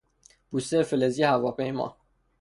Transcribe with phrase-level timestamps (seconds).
[0.49, 1.95] پوستهی فلزی هواپیما